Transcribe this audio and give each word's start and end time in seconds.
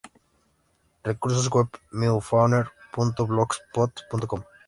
Recursos 1.09 1.47
web: 1.57 1.69
meiofaunaperu.blogspot.com 2.03 4.43